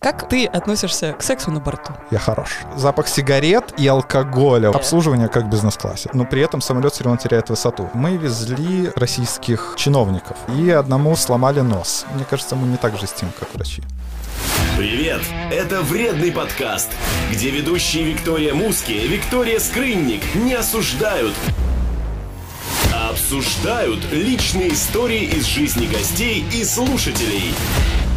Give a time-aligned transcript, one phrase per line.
[0.00, 1.92] Как ты относишься к сексу на борту?
[2.10, 2.60] Я хорош.
[2.74, 4.70] Запах сигарет и алкоголя.
[4.70, 6.08] Обслуживание как в бизнес-классе.
[6.14, 7.90] Но при этом самолет все равно теряет высоту.
[7.92, 10.38] Мы везли российских чиновников.
[10.56, 12.06] И одному сломали нос.
[12.14, 13.82] Мне кажется, мы не так жестим, как врачи.
[14.78, 15.20] Привет!
[15.50, 16.88] Это «Вредный подкаст»,
[17.30, 21.34] где ведущие Виктория Муски и Виктория Скрынник не осуждают,
[22.94, 27.54] а обсуждают личные истории из жизни гостей и слушателей.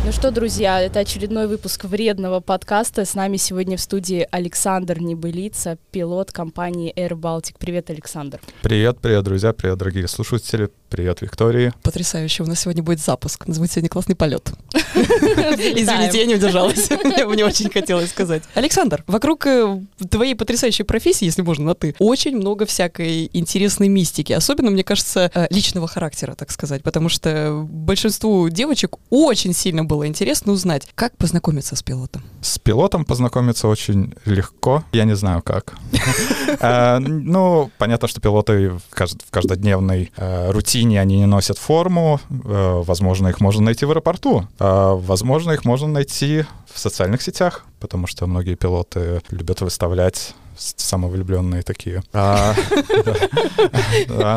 [0.05, 3.05] Ну что, друзья, это очередной выпуск вредного подкаста.
[3.05, 7.55] С нами сегодня в студии Александр Небылица, пилот компании Air Baltic.
[7.57, 8.42] Привет, Александр.
[8.61, 10.69] Привет, привет, друзья, привет, дорогие слушатели.
[10.93, 11.74] Привет, Виктория.
[11.82, 12.43] Потрясающе.
[12.43, 13.47] У нас сегодня будет запуск.
[13.47, 14.51] Называется сегодня «Классный полет».
[14.93, 16.88] Извините, я не удержалась.
[17.28, 18.43] Мне очень хотелось сказать.
[18.54, 24.34] Александр, вокруг э, твоей потрясающей профессии, если можно на «ты», очень много всякой интересной мистики.
[24.34, 26.84] Особенно, мне кажется, э, личного характера, так сказать.
[26.84, 32.23] Потому что большинству девочек очень сильно было интересно узнать, как познакомиться с пилотом.
[32.42, 34.84] С пилотом познакомиться очень легко.
[34.92, 35.73] Я не знаю, как.
[36.60, 42.20] Э, ну, понятно, что пилоты в каждодневной рутине они не носят форму.
[42.30, 44.48] Возможно, их можно найти в аэропорту.
[44.59, 51.64] А, возможно, их можно найти в социальных сетях, потому что многие пилоты любят выставлять самовлюбленные
[51.64, 52.04] такие.
[52.14, 52.56] А,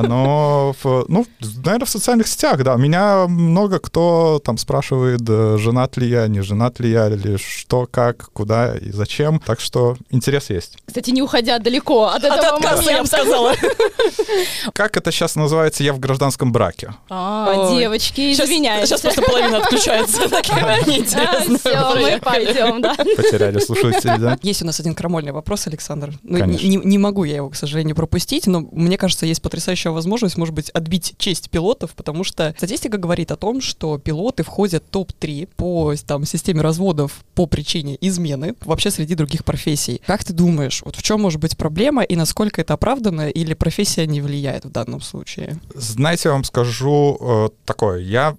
[0.02, 0.74] но,
[1.08, 1.26] ну,
[1.64, 2.76] наверное, в социальных сетях, да.
[2.76, 7.86] Меня много кто там спрашивает, э, женат ли я, не женат ли я, или что,
[7.90, 9.40] как, куда и зачем.
[9.40, 10.78] Так что интерес есть.
[10.86, 13.54] Кстати, не уходя далеко от этого отказа, я бы сказала.
[14.72, 15.82] Как это сейчас называется?
[15.82, 16.94] Я в гражданском браке.
[17.10, 18.88] А, девочки, извиняюсь.
[18.88, 20.28] Сейчас просто половина отключается.
[21.58, 22.94] Все, мы пойдем, да.
[22.94, 24.38] Потеряли слушатели, да?
[24.42, 26.18] Есть у нас один крамольный вопрос, Александр Александр.
[26.62, 30.36] Ну, не, не могу я его, к сожалению, пропустить, но мне кажется, есть потрясающая возможность,
[30.36, 34.90] может быть, отбить честь пилотов, потому что статистика говорит о том, что пилоты входят в
[34.90, 40.00] топ-3 по там, системе разводов по причине измены вообще среди других профессий.
[40.06, 44.06] Как ты думаешь, вот в чем может быть проблема и насколько это оправдано или профессия
[44.06, 45.60] не влияет в данном случае?
[45.74, 48.00] Знаете, я вам скажу э, такое.
[48.00, 48.36] Я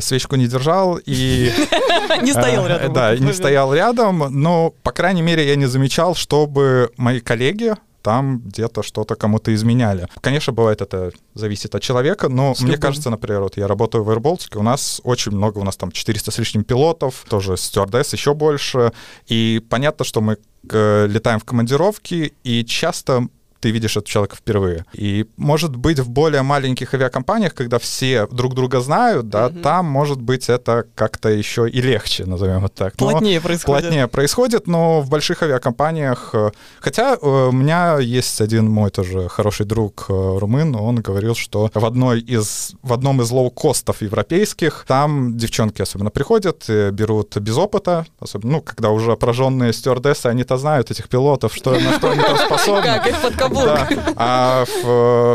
[0.00, 1.52] свечку не держал и...
[2.22, 2.92] Не стоял э, рядом.
[2.92, 7.74] Да, не стоял рядом, но, по крайней мере, я не замечал, чтобы мои коллеги
[8.06, 10.06] там где-то что-то кому-то изменяли.
[10.20, 14.56] Конечно, бывает это зависит от человека, но мне кажется, например, вот я работаю в AirBaltic,
[14.56, 18.92] у нас очень много, у нас там 400 с лишним пилотов, тоже стюардесс еще больше,
[19.26, 20.38] и понятно, что мы
[20.70, 23.26] э, летаем в командировки, и часто
[23.60, 24.84] ты видишь этого человека впервые.
[24.92, 29.60] И, может быть, в более маленьких авиакомпаниях, когда все друг друга знают, да, угу.
[29.60, 32.96] там, может быть, это как-то еще и легче, назовем это так.
[32.96, 33.82] Плотнее но, происходит.
[33.82, 36.30] Плотнее происходит, но в больших авиакомпаниях...
[36.34, 36.50] Э,
[36.80, 41.70] хотя э, у меня есть один мой тоже хороший друг э, румын, он говорил, что
[41.72, 48.06] в, одной из, в одном из лоу-костов европейских там девчонки особенно приходят, берут без опыта,
[48.20, 52.82] особенно, ну, когда уже пораженные стюардессы, они-то знают этих пилотов, что, на что они способны.
[52.82, 53.16] Как их
[53.48, 53.88] да.
[54.16, 54.64] А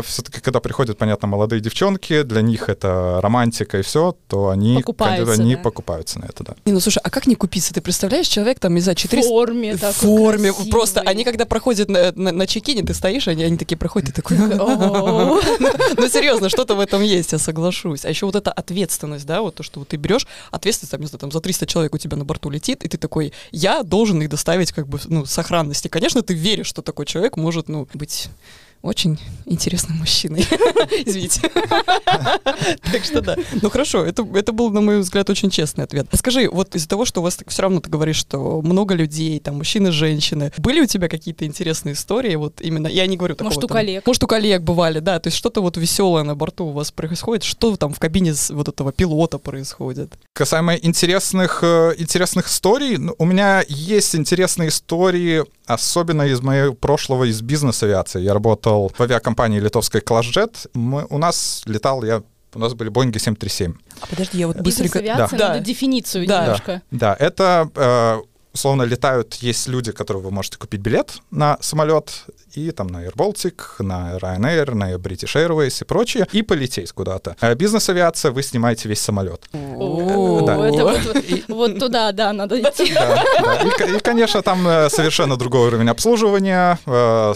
[0.02, 5.32] все-таки, когда приходят, понятно, молодые девчонки, для них это романтика и все, то они покупаются,
[5.34, 5.62] они да.
[5.62, 6.54] покупаются на это, да.
[6.64, 7.74] Не, ну слушай, а как не купиться?
[7.74, 9.28] Ты представляешь, человек там, не знаю, 400...
[9.28, 10.52] В форме В форме.
[10.52, 10.70] Красивый.
[10.70, 14.22] Просто они, когда проходят на, на, на чекине, ты стоишь, они, они такие проходят, ты
[14.22, 14.38] такой...
[15.96, 18.04] Ну, серьезно, что-то в этом есть, я соглашусь.
[18.04, 21.20] А еще вот эта ответственность, да, вот то, что ты берешь, ответственность, там, не знаю,
[21.20, 24.28] там, за 300 человек у тебя на борту летит, и ты такой, я должен их
[24.28, 25.88] доставить, как бы, ну, сохранности.
[25.88, 28.29] Конечно, ты веришь, что такой человек может, ну, быть
[28.82, 30.40] очень интересным мужчиной.
[31.06, 31.50] Извините.
[32.92, 33.36] Так что да.
[33.60, 36.06] Ну хорошо, это, это был, на мой взгляд, очень честный ответ.
[36.12, 39.56] Скажи, вот из-за того, что у вас все равно ты говоришь, что много людей, там,
[39.56, 43.48] мужчины, женщины, были у тебя какие-то интересные истории, вот именно, я не говорю такого.
[43.48, 44.06] Может, у коллег.
[44.06, 47.44] Может, у коллег бывали, да, то есть что-то вот веселое на борту у вас происходит,
[47.44, 50.12] что там в кабине вот этого пилота происходит?
[50.32, 57.24] Касаемо интересных, э, интересных историй, ну, у меня есть интересные истории, особенно из моего прошлого,
[57.24, 58.20] из бизнес-авиации.
[58.20, 60.66] Я работал в авиакомпании литовской Клашджет.
[60.74, 62.22] Мы, у нас летал я
[62.54, 63.72] у нас были Боинги 737.
[64.02, 65.00] А подожди, я вот быстренько...
[65.00, 65.26] Да.
[65.32, 66.42] Надо дефиницию да.
[66.42, 66.82] немножко.
[66.90, 67.16] Да, да.
[67.18, 68.20] это э,
[68.52, 73.14] условно летают, есть люди, которые вы можете купить билет на самолет, и там на Air
[73.14, 77.36] Baltic, на Ryanair, на British Airways и прочее, и полететь куда-то.
[77.40, 79.48] А бизнес-авиация, вы снимаете весь самолет.
[79.52, 80.46] Вот
[81.78, 82.92] туда, да, надо идти.
[82.92, 87.34] И, конечно, там э, совершенно другой уровень обслуживания, э,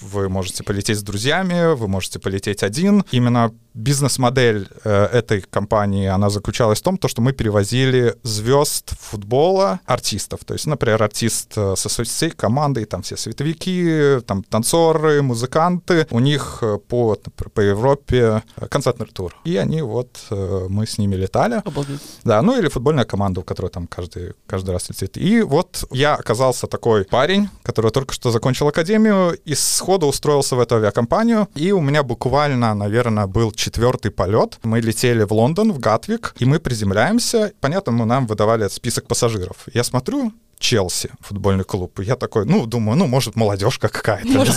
[0.00, 3.04] вы можете полететь с друзьями, вы можете полететь один.
[3.10, 9.80] Именно бизнес-модель э, этой компании, она заключалась в том, то, что мы перевозили звезд футбола,
[9.86, 10.40] артистов.
[10.44, 16.18] То есть, например, артист э, со всей командой, там все световики, там танцоры, музыканты, у
[16.18, 17.16] них э, по,
[17.54, 19.34] по Европе концертный тур.
[19.44, 21.62] И они вот, мы с ними летали.
[21.64, 22.00] Обалдеть.
[22.24, 25.16] Да, ну или футбольная команда, у которой там каждый, каждый раз летит.
[25.16, 29.54] И вот я оказался такой парень, который только что закончил академию, и
[29.88, 34.58] сходу устроился в эту авиакомпанию, и у меня буквально, наверное, был четвертый полет.
[34.62, 37.52] Мы летели в Лондон, в Гатвик, и мы приземляемся.
[37.60, 39.56] Понятно, мы нам выдавали список пассажиров.
[39.72, 42.00] Я смотрю, Челси, футбольный клуб.
[42.00, 44.28] И я такой, ну, думаю, ну, может, молодежка какая-то.
[44.28, 44.56] Может,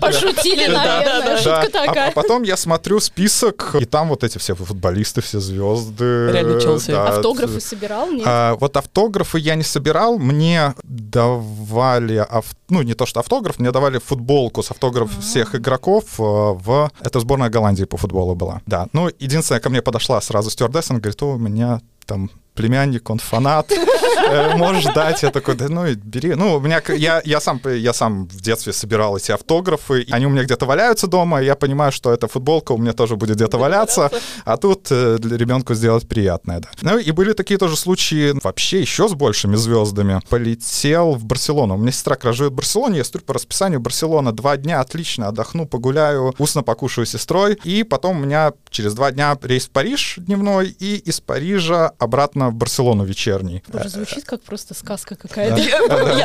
[0.00, 2.08] пошутили, наверное, шутка а такая.
[2.08, 6.30] А потом я смотрю список, и там вот эти все футболисты, все звезды.
[6.32, 6.92] Реально Челси.
[6.92, 8.22] Автографы собирал, нет?
[8.24, 12.24] А, вот автографы я не собирал, мне давали,
[12.70, 16.90] ну, не то что автограф, мне давали футболку с автографом всех игроков э, в...
[17.00, 18.62] Это сборная Голландии по футболу была.
[18.66, 23.18] Да, ну, единственное, ко мне подошла сразу стюардесса, она говорит, у меня там племянник, он
[23.18, 23.72] фанат,
[24.28, 25.22] э, можешь дать.
[25.22, 26.34] Я такой, да ну бери.
[26.34, 30.30] Ну, у меня, я, я, сам, я сам в детстве собирал эти автографы, они у
[30.30, 33.58] меня где-то валяются дома, и я понимаю, что эта футболка у меня тоже будет где-то
[33.58, 34.10] валяться,
[34.44, 36.68] а тут э, для ребенку сделать приятное, да.
[36.82, 40.20] Ну, и были такие тоже случаи вообще еще с большими звездами.
[40.28, 41.74] Полетел в Барселону.
[41.74, 42.16] У меня сестра
[42.50, 44.32] в Барселоне, я стрю по расписанию Барселона.
[44.32, 47.58] Два дня отлично, отдохну, погуляю, вкусно покушаю с сестрой.
[47.64, 52.50] И потом у меня через два дня рейс в Париж дневной, и из Парижа обратно
[52.50, 53.62] в Барселону вечерний.
[53.68, 55.58] Боже, звучит как просто сказка какая-то.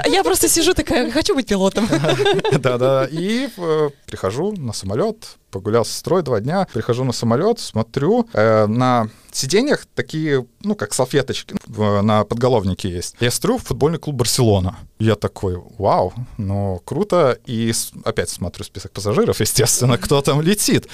[0.09, 1.87] Я просто сижу такая, хочу быть пилотом.
[2.59, 8.27] Да-да, и э, прихожу на самолет, погулял с сестрой два дня, прихожу на самолет, смотрю,
[8.33, 13.15] э, на сиденьях такие, ну, как салфеточки на подголовнике есть.
[13.19, 14.77] Я смотрю, футбольный клуб «Барселона».
[14.97, 17.37] Я такой, вау, ну, круто.
[17.45, 17.73] И
[18.05, 20.87] опять смотрю список пассажиров, естественно, кто там летит.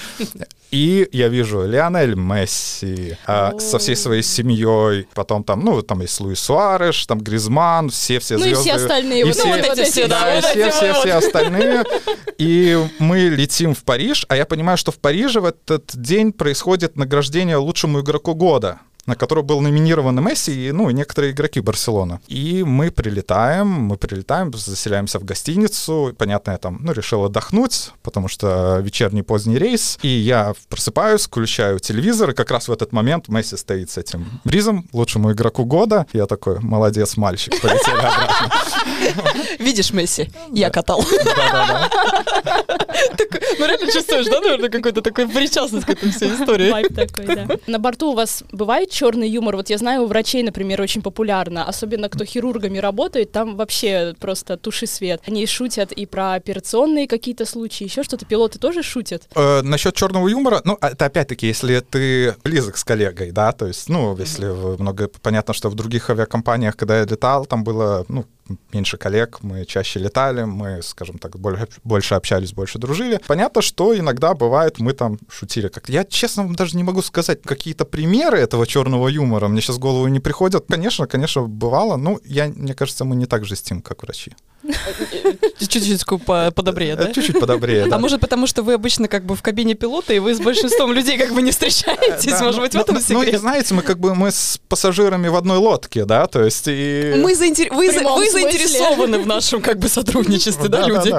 [0.72, 5.06] И я вижу Лионель Месси а, со всей своей семьей.
[5.14, 8.54] Потом там, ну, там есть Луис Суареш, там Гризман, все-все звезды.
[8.54, 9.20] Ну и все остальные.
[9.20, 11.84] И вот все, вот эти все, да, да, все, все, все остальные.
[12.38, 16.96] И мы летим в Париж, а я понимаю, что в Париже в этот день происходит
[16.96, 22.20] награждение лучшему игроку года на который был номинирован Месси и, ну, некоторые игроки Барселоны.
[22.28, 26.14] И мы прилетаем, мы прилетаем, заселяемся в гостиницу.
[26.16, 29.98] Понятно, я там, ну, решил отдохнуть, потому что вечерний поздний рейс.
[30.02, 34.40] И я просыпаюсь, включаю телевизор, и как раз в этот момент Месси стоит с этим
[34.44, 36.06] бризом, лучшему игроку года.
[36.12, 38.52] Я такой, молодец, мальчик, полетели обратно.
[39.58, 41.04] Видишь, Месси, я катал.
[43.58, 46.70] Ну, реально чувствуешь, да, наверное, какой-то такой причастность к этой всей истории.
[46.70, 47.48] Вайп такой, да.
[47.66, 49.56] На борту у вас бывает черный юмор?
[49.56, 54.56] Вот я знаю, у врачей, например, очень популярно, особенно кто хирургами работает, там вообще просто
[54.56, 55.22] туши свет.
[55.26, 58.26] Они шутят и про операционные какие-то случаи, еще что-то.
[58.26, 59.28] Пилоты тоже шутят?
[59.34, 63.66] Э, насчет черного юмора, ну, а, это опять-таки, если ты близок с коллегой, да, то
[63.66, 64.46] есть, ну, если
[64.78, 68.26] много, понятно, что в других авиакомпаниях, когда я летал, там было, ну,
[68.72, 73.20] меньше коллег, мы чаще летали, мы, скажем так, больше, больше общались, больше дружили.
[73.26, 77.84] Понятно, что иногда бывает, мы там шутили как Я, честно, даже не могу сказать какие-то
[77.84, 79.48] примеры этого черного юмора.
[79.48, 80.64] Мне сейчас в голову не приходят.
[80.68, 81.96] Конечно, конечно, бывало.
[81.96, 84.32] Ну, я, мне кажется, мы не так жестим, как врачи.
[85.58, 86.04] Чуть-чуть
[86.54, 87.12] подобрее, да?
[87.12, 87.96] Чуть-чуть подобрее, да.
[87.96, 90.92] А может потому, что вы обычно как бы в кабине пилота, и вы с большинством
[90.92, 92.40] людей как бы не встречаетесь?
[92.40, 93.32] Может быть, в этом секрет?
[93.32, 97.14] Ну, знаете, мы как бы мы с пассажирами в одной лодке, да, то есть и...
[97.16, 101.12] Мы вы заинтересованы в нашем как бы сотрудничестве, да, люди?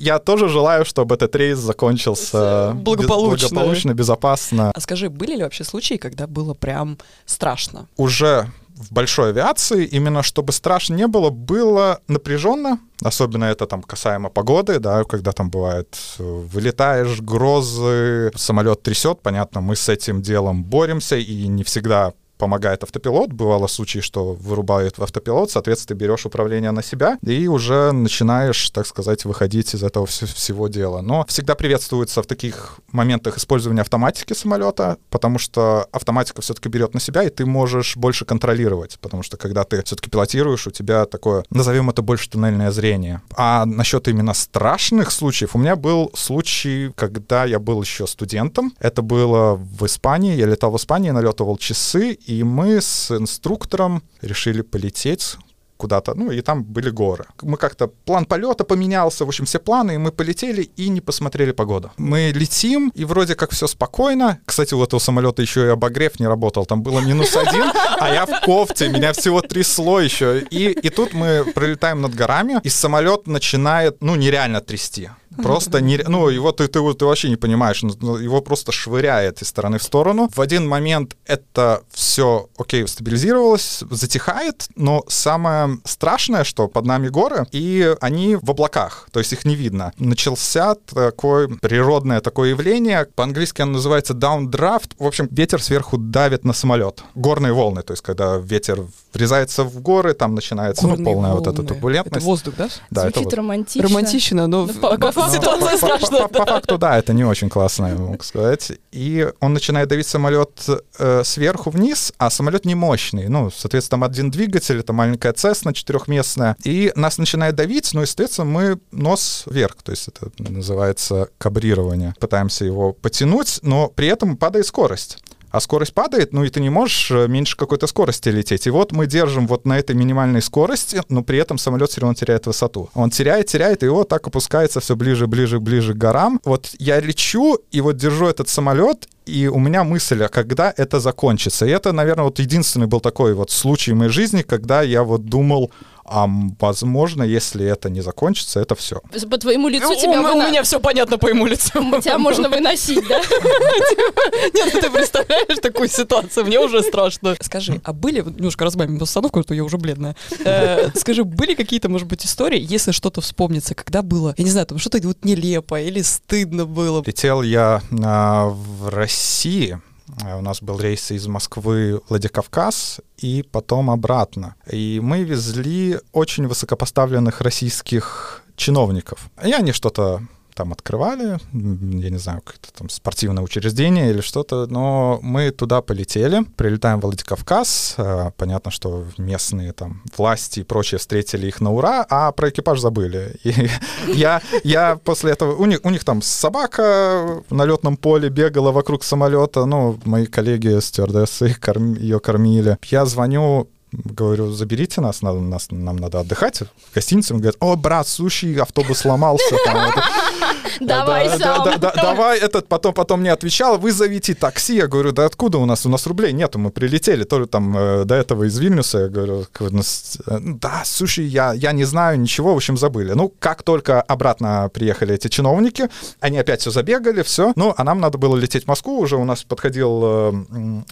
[0.00, 3.48] Я тоже желаю, чтобы этот рейс закончился благополучно.
[3.48, 4.72] Благополучно, безопасно.
[4.74, 7.86] А скажи, были ли вообще случаи, когда было прям страшно?
[7.96, 14.30] Уже в большой авиации, именно чтобы страшно не было, было напряженно, особенно это там касаемо
[14.30, 20.64] погоды, да, когда там бывает, э, вылетаешь, грозы, самолет трясет, понятно, мы с этим делом
[20.64, 23.32] боремся, и не всегда помогает автопилот.
[23.32, 28.70] Бывало случаи, что вырубают в автопилот, соответственно, ты берешь управление на себя и уже начинаешь,
[28.70, 31.00] так сказать, выходить из этого всего дела.
[31.02, 37.00] Но всегда приветствуется в таких моментах использование автоматики самолета, потому что автоматика все-таки берет на
[37.00, 41.44] себя, и ты можешь больше контролировать, потому что когда ты все-таки пилотируешь, у тебя такое,
[41.50, 43.22] назовем это больше туннельное зрение.
[43.36, 48.72] А насчет именно страшных случаев, у меня был случай, когда я был еще студентом.
[48.78, 54.62] Это было в Испании, я летал в Испании, налетывал часы, и мы с инструктором решили
[54.62, 55.38] полететь
[55.78, 57.24] куда-то, ну, и там были горы.
[57.42, 61.52] Мы как-то, план полета поменялся, в общем, все планы, и мы полетели и не посмотрели
[61.52, 61.90] погоду.
[61.96, 64.40] Мы летим, и вроде как все спокойно.
[64.44, 67.70] Кстати, у этого самолета еще и обогрев не работал, там было минус один,
[68.00, 70.40] а я в кофте, меня всего трясло еще.
[70.50, 75.10] И, и тут мы пролетаем над горами, и самолет начинает, ну, нереально трясти.
[75.36, 79.42] Просто не, ну его ты, ты, ты вообще не понимаешь, ну, ну, его просто швыряет
[79.42, 80.28] из стороны в сторону.
[80.34, 87.46] В один момент это все, окей, стабилизировалось, затихает, но самое страшное, что под нами горы,
[87.52, 89.92] и они в облаках, то есть их не видно.
[89.98, 96.52] Начался такое природное такое явление, по-английски оно называется downdraft, в общем, ветер сверху давит на
[96.52, 97.02] самолет.
[97.14, 101.44] Горные волны, то есть когда ветер врезается в горы, там начинается ну, полная волны.
[101.44, 102.16] вот эта турбулентность.
[102.16, 102.68] Это воздух, да?
[102.90, 103.34] Да, Звучит это вот.
[103.34, 103.88] романтично.
[103.88, 106.28] Романтично, но, Ну, в- по- по по- факту- ситуация по, по- страшная.
[106.28, 108.72] по- по факту, да, это не очень классно, я могу сказать.
[108.92, 110.50] И он начинает давить самолет
[110.98, 113.28] э, сверху вниз, а самолет не мощный.
[113.28, 116.56] Ну, соответственно, там один двигатель, это маленькая Цесна четырехместная.
[116.64, 122.14] И нас начинает давить, ну, естественно, мы нос вверх, то есть это называется кабрирование.
[122.20, 125.18] Пытаемся его потянуть, но при этом падает скорость.
[125.50, 128.66] А скорость падает, ну и ты не можешь э, меньше какой-то скорости лететь.
[128.66, 132.14] И вот мы держим вот на этой минимальной скорости, но при этом самолет все равно
[132.14, 132.90] теряет высоту.
[132.94, 136.40] Он теряет, теряет, и вот так опускается все ближе, ближе, ближе к горам.
[136.44, 141.00] Вот я лечу, и вот держу этот самолет, и у меня мысль, а когда это
[141.00, 141.66] закончится?
[141.66, 145.26] И это, наверное, вот единственный был такой вот случай в моей жизни, когда я вот
[145.26, 145.70] думал,
[146.10, 149.00] а возможно, если это не закончится, это все.
[149.30, 151.70] По твоему лицу У, тебя, у выно- меня все понятно по ему лицу.
[152.00, 153.18] тебя можно выносить, да?
[154.54, 157.36] Нет, ну ты представляешь такую ситуацию, мне уже страшно.
[157.40, 160.16] Скажи, а были, немножко разбавим обстановку, а то я уже бледная.
[160.44, 164.66] Э, Скажи, были какие-то, может быть, истории, если что-то вспомнится, когда было, я не знаю,
[164.66, 167.02] там что-то вот нелепо или стыдно было?
[167.06, 169.80] Летел я а, в России.
[170.22, 174.54] А, У нас был рейс из Москвы в Владикавказ и потом обратно.
[174.70, 179.30] И мы везли очень высокопоставленных российских чиновников.
[179.44, 180.22] И они что-то
[180.58, 186.42] там открывали, я не знаю, какое-то там спортивное учреждение или что-то, но мы туда полетели,
[186.56, 192.04] прилетаем в Владикавказ, а, понятно, что местные там власти и прочие встретили их на ура,
[192.10, 193.36] а про экипаж забыли.
[193.44, 193.70] И
[194.08, 199.04] я, я после этого, у них, у них там собака на летном поле бегала вокруг
[199.04, 202.78] самолета, ну, мои коллеги стюардессы корм- ее кормили.
[202.86, 206.60] Я звоню Говорю, заберите нас, надо, нас, нам надо отдыхать.
[206.60, 209.56] В гостинице он говорит, о, брат, слушай, автобус сломался.
[209.64, 210.02] там, это».
[210.80, 211.64] Давай Да, сам.
[211.64, 214.76] да, да, да, давай, этот потом, потом не отвечал, вызовите такси.
[214.76, 215.86] Я говорю, да откуда у нас?
[215.86, 218.98] У нас рублей нету, мы прилетели тоже там э, до этого из Вильнюса.
[218.98, 219.82] Я говорю, ну,
[220.26, 223.12] э, да, слушай, я, я не знаю ничего, в общем, забыли.
[223.12, 225.88] Ну, как только обратно приехали эти чиновники,
[226.20, 227.52] они опять все забегали, все.
[227.56, 230.02] Ну, а нам надо было лететь в Москву, уже у нас подходил,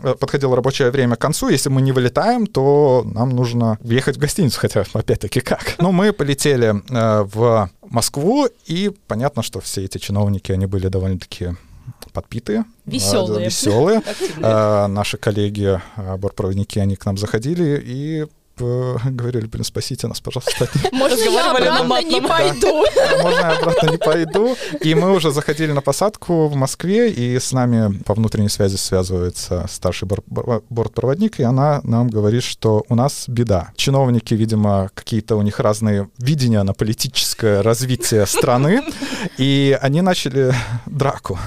[0.03, 1.49] э, подходило рабочее время к концу.
[1.49, 5.77] Если мы не вылетаем, то нам нужно въехать в гостиницу, хотя, опять-таки, как?
[5.79, 11.57] Ну, мы полетели э, в Москву, и понятно, что все эти чиновники, они были довольно-таки
[12.13, 12.65] подпитые.
[13.41, 14.03] Э, Веселые.
[14.39, 15.81] Э, Наши коллеги,
[16.19, 18.27] бортпроводники, они к нам заходили и
[19.05, 20.69] говорили, блин, спасите нас, пожалуйста.
[20.93, 22.85] Можно я обратно не пойду?
[23.23, 24.57] Можно я обратно не пойду.
[24.81, 29.67] И мы уже заходили на посадку в Москве, и с нами по внутренней связи связывается
[29.69, 33.71] старший бор- бор- бортпроводник, и она нам говорит, что у нас беда.
[33.77, 38.83] Чиновники, видимо, какие-то у них разные видения на политическое развитие страны,
[39.37, 40.55] и они начали
[40.87, 41.39] драку.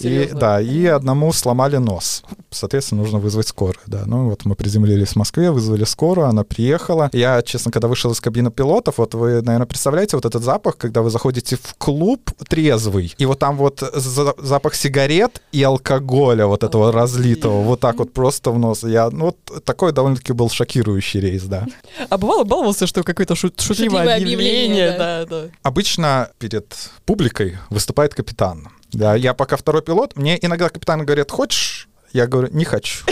[0.00, 2.22] И, да, и одному сломали нос.
[2.50, 4.02] Соответственно, нужно вызвать скорую, да.
[4.06, 7.10] Ну вот мы приземлились в Москве, вызвали скорую, она приехала.
[7.12, 11.02] Я, честно, когда вышел из кабины пилотов, вот вы, наверное, представляете вот этот запах, когда
[11.02, 16.62] вы заходите в клуб трезвый, и вот там вот за- запах сигарет и алкоголя вот
[16.62, 18.84] этого разлитого, вот так вот просто в нос.
[18.84, 21.66] Я, ну, вот такой довольно-таки был шокирующий рейс, да.
[22.08, 25.42] А бывало, баловался, что какое-то шут- шутливое Шутливое объявление, объявление, да, да.
[25.62, 28.68] Обычно перед публикой выступает капитан.
[28.92, 31.88] Да, я пока второй пилот, мне иногда капитан говорит, хочешь?
[32.12, 33.04] Я говорю, не хочу.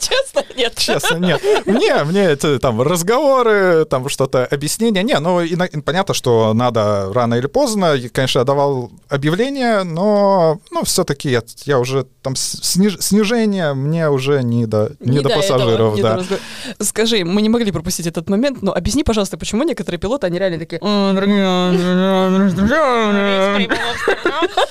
[0.00, 0.74] Честно, нет.
[0.76, 1.42] Честно, нет.
[1.66, 5.02] Мне, мне это там разговоры, там что-то объяснение.
[5.02, 7.94] Не, ну и, понятно, что надо рано или поздно.
[7.94, 14.08] И, конечно, я давал объявление, но ну, все-таки я, я уже там сниж- снижение мне
[14.08, 16.16] уже не до, не Не до до пассажиров, Нет, да.
[16.16, 16.40] разговор-
[16.80, 20.58] Скажи, мы не могли пропустить этот момент, но объясни, пожалуйста, почему некоторые пилоты, они реально
[20.58, 20.80] такие...
[20.82, 23.68] «А, дорогие, друзья,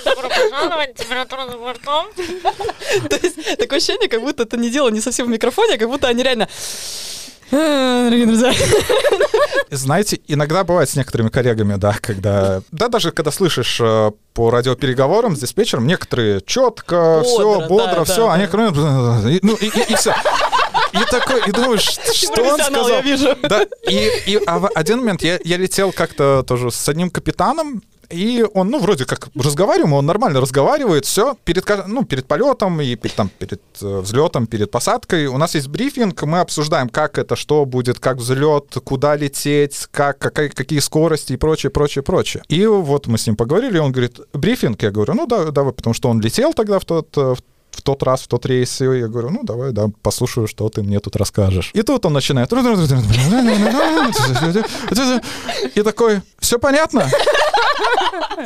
[0.05, 2.07] Добро пожаловать, температура за бортом.
[3.09, 5.89] То есть такое ощущение, как будто это не дело не совсем в микрофоне, а как
[5.89, 6.47] будто они реально...
[7.53, 8.53] «А, Дорогие друзья,
[9.71, 15.35] Знаете, иногда бывает с некоторыми коллегами, да, когда, да, даже когда слышишь э, по радиопереговорам
[15.35, 18.41] с диспетчером, некоторые четко, все, Бодро, все, да, а да.
[18.41, 20.15] некоторые, и- ну и, все.
[20.93, 22.87] И такой, и думаешь, что он сказал?
[22.87, 23.35] я вижу.
[23.43, 27.83] Да, и, и а в один момент я, я летел как-то тоже с одним капитаном,
[28.11, 32.95] И он, ну, вроде как разговариваем, он нормально разговаривает, все, перед, ну, перед полетом и
[32.95, 37.35] перед, там, перед э, взлетом, перед посадкой у нас есть брифинг, мы обсуждаем, как это,
[37.35, 42.43] что будет, как взлет, куда лететь, как, какая, какие скорости и прочее, прочее, прочее.
[42.49, 45.93] И вот мы с ним поговорили, он говорит, брифинг, я говорю, ну, да, давай, потому
[45.93, 47.41] что он летел тогда в тот, э, в
[47.71, 50.83] в тот раз, в тот рейс, и я говорю, ну, давай, да, послушаю, что ты
[50.83, 51.71] мне тут расскажешь.
[51.73, 52.51] И тут он начинает...
[55.75, 57.07] И такой, все понятно?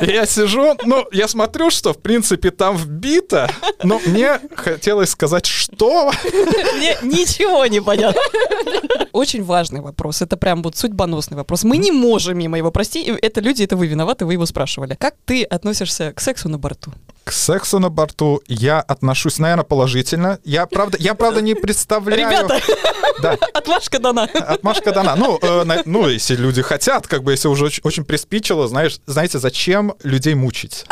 [0.00, 3.50] И я сижу, ну, я смотрю, что, в принципе, там вбито,
[3.82, 6.12] но мне хотелось сказать, что?
[6.76, 8.20] Мне ничего не понятно.
[9.12, 10.22] Очень важный вопрос.
[10.22, 11.64] Это прям вот судьбоносный вопрос.
[11.64, 13.02] Мы не можем мимо его прости.
[13.22, 14.96] Это люди, это вы виноваты, вы его спрашивали.
[14.98, 16.92] Как ты относишься к сексу на борту?
[17.24, 20.38] К сексу на борту я отношусь, наверное, положительно.
[20.44, 22.20] Я, правда, я, правда, не представляю...
[22.20, 22.60] Ребята,
[23.22, 24.24] Да, отмашка дана.
[24.24, 25.16] отмашка дана.
[25.16, 28.98] Ну, э, на- ну, если люди хотят, как бы, если уже очень, очень приспичило, знаешь,
[29.06, 30.84] знаете, зачем людей мучить?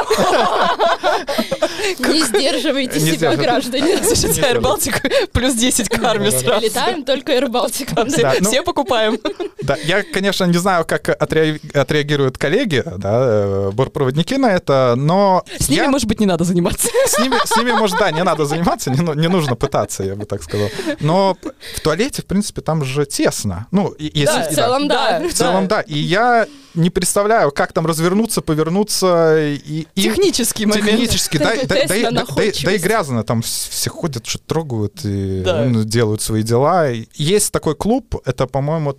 [1.98, 3.98] Не сдерживайте себя, граждане.
[4.04, 6.64] Слушайте, Air Baltic плюс 10 к армии сразу.
[6.64, 8.08] Летаем только Air Baltic.
[8.08, 9.18] Все, ну- все покупаем.
[9.62, 15.44] Да, я, конечно, не знаю, как отре- отреагируют коллеги, да, э, бортпроводники на это, но
[15.58, 16.88] С ними, может быть, не надо заниматься.
[17.06, 20.14] с ними, с ними, может, да, не надо заниматься, не, ну- не нужно пытаться, я
[20.14, 20.68] бы так сказал.
[21.00, 21.36] Но
[21.76, 23.66] в туалете, в принципе, там же тесно.
[23.70, 24.42] Ну, если...
[24.42, 25.20] в целом, да.
[25.28, 25.80] В целом, да.
[25.82, 29.86] И я не представляю, как там развернуться, повернться и...
[29.94, 30.86] и- Технический момент.
[30.90, 35.00] Технически, да, да, да, да, да и- да грязно, там вс- все ходят, что трогают
[35.04, 35.64] и Да.
[35.64, 36.88] ну, делают свои дела.
[37.14, 38.96] Есть такой клуб, это, по-моему,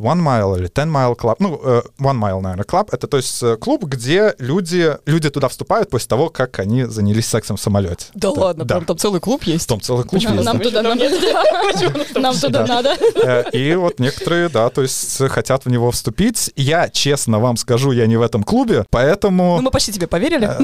[0.00, 3.42] One Mile или Ten Mile Club, ну, э, One Mile, наверное, Club, это, то есть,
[3.42, 8.06] э, клуб, где люди, люди туда вступают после того, как они занялись сексом в самолете.
[8.14, 9.68] Да ладно, прям там целый клуб есть.
[9.68, 10.64] Там целый клуб Нам есть, нам да.
[10.64, 11.10] туда надо.
[12.20, 12.82] Нам туда Да.
[12.82, 13.48] надо.
[13.52, 16.50] И вот некоторые, да, то есть хотят в него вступить.
[16.56, 19.56] Я, честно вам скажу, я не в этом клубе, поэтому...
[19.56, 20.46] Ну, мы почти тебе поверили.
[20.46, 20.58] Да.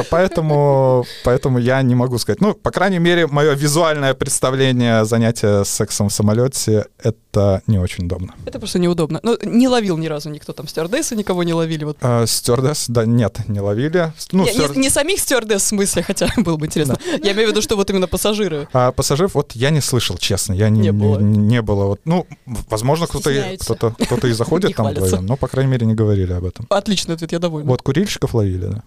[0.00, 2.40] Э, Поэтому, поэтому я не могу сказать.
[2.40, 8.34] Ну, по крайней мере, мое визуальное представление занятия сексом в самолете— это не очень удобно.
[8.46, 9.20] Это просто неудобно.
[9.22, 11.84] Ну, не ловил ни разу никто там стюардессы, никого не ловили.
[11.84, 11.98] Вот.
[12.00, 14.12] Э, Стюардесс, да, нет, не ловили.
[14.32, 16.98] Ну, Не, стюар- не- не самих стюардесс в смысле, хотя было бы интересно.
[17.22, 18.68] Я имею в виду, что вот именно пассажиры.
[18.72, 21.18] А пассажиров вот я не слышал, честно, я не, Не было.
[21.18, 21.84] не, не было.
[21.86, 22.26] Вот, ну,
[22.70, 23.30] возможно, кто-то
[23.60, 26.66] кто-то, кто-то и заходит там вдвоем, но, по крайней мере, не говорили об этом.
[26.70, 27.68] Отличный ответ, я довольна.
[27.68, 28.82] Вот курильщиков ловили, да.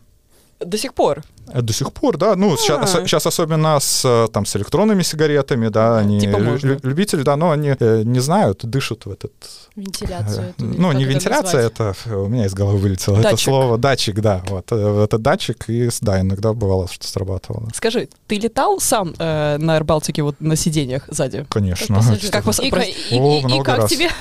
[0.60, 1.24] До сих пор.
[1.54, 2.36] Э, До сих пор, да.
[2.36, 3.00] Ну, сейчас, А.
[3.08, 7.52] сейчас особенно с, э, там, с электронными сигаретами, да, они Типа лю- любители, да, но
[7.52, 9.32] они э, не знают, дышат в этот...
[9.76, 10.50] Вентиляцию.
[10.50, 13.46] э, ну, как не это вентиляция, это э, у меня из головы вылетело это Датчик.
[13.46, 13.78] слово.
[13.78, 14.42] Датчик, да.
[14.50, 17.70] Вот, э, это датчик, и с- да, иногда бывало, что срабатывало.
[17.74, 21.46] Скажи, ты летал сам э, на Air Балтике вот на сиденьях сзади?
[21.50, 22.02] Конечно.
[22.32, 22.72] Как вас- И, и-
[23.20, 23.90] О, и- и как раз.
[23.90, 24.10] тебе?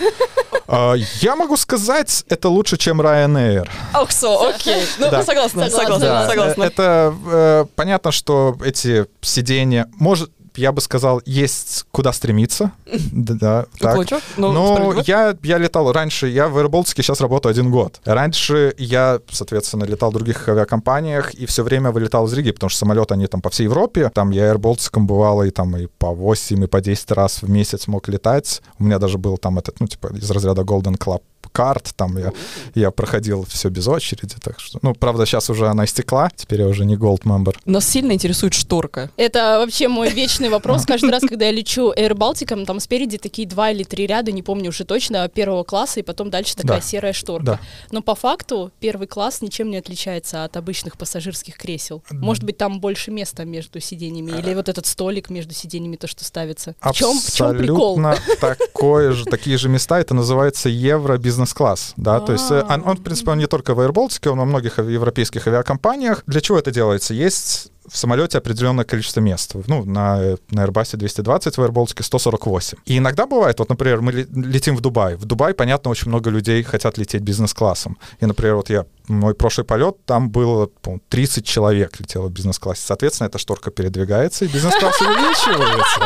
[0.71, 3.67] А, Я могу сказать, это лучше, чем Ryanair.
[3.95, 4.83] Ох, со, окей.
[4.99, 5.23] Ну, Да.
[5.25, 6.28] согласна, Согласна, согласна, да.
[6.29, 6.63] Согласна.
[6.63, 12.73] Э, Это э, понятно, что эти сиденья, может, я бы сказал, есть куда стремиться.
[13.13, 13.93] Да, так.
[13.93, 18.01] Уклончиво, но Ну, я, я летал раньше, я в Аэробалтике сейчас работаю один год.
[18.05, 22.81] Раньше я, соответственно, летал в других авиакомпаниях и все время вылетал из Риги, потому что
[22.81, 24.11] самолеты, они там по всей Европе.
[24.13, 27.87] Там я Аэробалтиком бывало и там и по 8, и по 10 раз в месяц
[27.87, 28.63] мог летать.
[28.79, 31.23] У меня даже был там этот, ну, типа, из разряда Golden Club
[31.59, 32.33] карт, там я,
[32.77, 36.69] я проходил все без очереди, так что, ну, правда, сейчас уже она истекла, теперь я
[36.69, 37.57] уже не Gold Member.
[37.65, 39.11] Нас сильно интересует шторка.
[39.17, 40.87] Это вообще мой вечный вопрос.
[40.87, 44.45] Каждый раз, когда я лечу Air Балтиком, там спереди такие два или три ряда, не
[44.45, 46.87] помню уже точно, первого класса, и потом дальше такая Да.
[46.87, 47.45] серая шторка.
[47.45, 47.61] Да.
[47.91, 52.05] Но по факту первый класс ничем не отличается от обычных пассажирских кресел.
[52.13, 56.25] Может быть, там больше места между сиденьями, или вот этот столик между сиденьями, то, что
[56.25, 56.77] ставится.
[56.81, 57.99] В чем, в чем прикол?
[57.99, 59.99] Абсолютно такое же, такие же места.
[59.99, 61.17] Это называется евро
[61.49, 61.95] бизнес-класс.
[61.97, 62.21] Да?
[62.21, 64.79] То есть э, он, он, в принципе, он не только в Baltic, он во многих
[64.79, 66.23] европейских авиакомпаниях.
[66.27, 67.15] Для чего это делается?
[67.15, 69.55] Есть в самолете определенное количество мест.
[69.67, 72.79] Ну, на, на Airbus 220, в Air Baltic 148.
[72.87, 75.15] И иногда бывает, вот, например, мы ле- летим в Дубай.
[75.17, 77.97] В Дубай, понятно, очень много людей хотят лететь бизнес-классом.
[78.21, 82.83] И, например, вот я, мой прошлый полет, там было, по 30 человек летело в бизнес-классе.
[82.85, 86.01] Соответственно, эта шторка передвигается, и бизнес-класс увеличивается.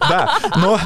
[0.00, 0.78] Да, но...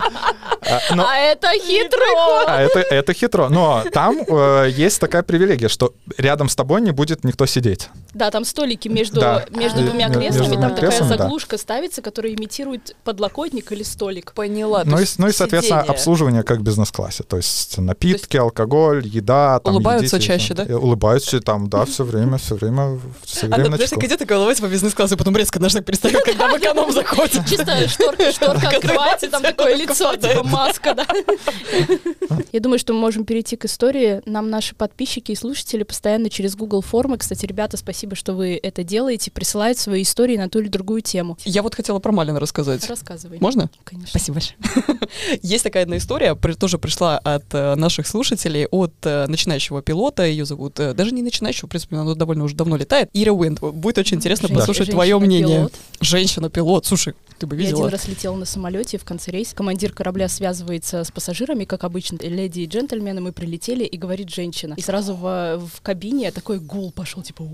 [0.63, 2.45] а, но- А это хитрый ход!
[2.49, 3.49] а, это, это хитро.
[3.49, 7.89] Но там э, есть такая привилегия, что рядом с тобой не будет никто сидеть.
[8.15, 9.45] Да, там столики между, Да.
[9.51, 11.17] между Э, двумя между креслами, двумя там такая креслами, да.
[11.19, 14.33] заглушка ставится, которая имитирует подлокотник или столик.
[14.35, 14.85] Поняла.
[14.85, 15.95] то Ну и, есть ну и, соответственно, сиденье.
[15.95, 17.23] обслуживание как в бизнес-классе.
[17.25, 19.61] То есть напитки, алкоголь, еда.
[19.61, 20.65] Там, Улыбаются едите, чаще, да?
[20.65, 24.01] э, Улыбаются там, да, все время, все время, все Она, время знаешь, начеку.
[24.01, 27.47] так идет улыбается по бизнес-классу, потом резко наш так перестает, когда в эконом заходит.
[27.49, 31.07] Чисто шторка, шторка открывается, там такое лицо, типа маска, да.
[32.53, 34.23] Я думаю, что мы можем перейти к истории.
[34.27, 38.85] Нам наши подписчики и слушатели постоянно через Google формы, кстати, ребята, спасибо, что вы это
[38.85, 41.37] делаете, присылают свои истории на ту или другую тему.
[41.45, 42.89] Я вот хотела про Малина рассказать.
[42.89, 43.39] Рассказывай.
[43.41, 43.71] Можно?
[43.85, 44.09] Конечно.
[44.11, 44.99] Спасибо большое.
[45.43, 50.45] Есть такая одна история, тоже пришла от э, наших слушателей, от э, начинающего пилота, ее
[50.45, 53.61] зовут, э, даже не начинающего, в принципе, она довольно уже давно летает, Ира Уинд.
[53.61, 55.69] Будет очень интересно Жен- послушать твое мнение.
[56.01, 56.87] женщина-пилот.
[56.87, 57.91] Слушай, ты бы Я один видела.
[57.91, 59.55] раз летела на самолете в конце рейса.
[59.55, 64.75] Командир корабля связывается с пассажирами, как обычно, леди и джентльмены, мы прилетели, и говорит женщина.
[64.77, 67.45] И сразу в, в кабине такой гул пошел, типа...